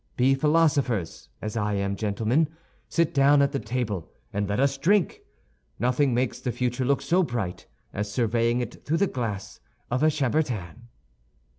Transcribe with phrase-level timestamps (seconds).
[0.17, 2.47] Be philosophers, as I am, gentlemen;
[2.89, 5.21] sit down at the table and let us drink.
[5.77, 9.59] Nothing makes the future look so bright as surveying it through a glass
[9.91, 10.87] of chambertin."